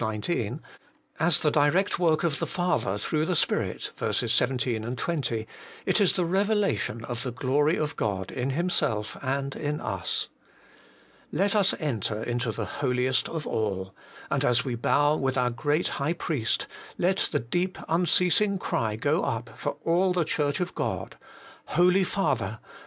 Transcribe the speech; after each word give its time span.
19), 0.03 0.61
as 1.19 1.41
the 1.41 1.51
direct 1.51 1.99
work 1.99 2.23
of 2.23 2.39
the 2.39 2.47
Father 2.47 2.97
through 2.97 3.23
the 3.23 3.35
Spirit 3.35 3.91
(vers. 3.97 4.23
IV, 4.23 4.57
20), 4.95 5.47
it 5.85 6.01
is 6.01 6.15
the 6.15 6.25
revelation 6.25 7.05
of 7.05 7.21
the 7.21 7.29
glory 7.29 7.75
of 7.77 7.95
God 7.95 8.31
in 8.31 8.49
Himself 8.49 9.15
and 9.21 9.55
in 9.55 9.79
us. 9.79 10.27
Let 11.31 11.55
us 11.55 11.75
enter 11.77 12.23
into 12.23 12.51
the 12.51 12.65
Holiest 12.65 13.29
of 13.29 13.45
all, 13.45 13.93
and 14.31 14.43
as 14.43 14.65
we 14.65 14.73
bow 14.73 15.15
with 15.17 15.37
our 15.37 15.51
Great 15.51 15.89
High 16.01 16.13
Priest, 16.13 16.65
let 16.97 17.29
the 17.31 17.39
deep, 17.39 17.77
unceasing 17.87 18.57
cry 18.57 18.95
go 18.95 19.21
up 19.23 19.51
for 19.55 19.77
all 19.83 20.13
the 20.13 20.25
Church 20.25 20.59
of 20.59 20.73
God,' 20.73 21.15
Holy 21.77 22.03
Father 22.03 22.57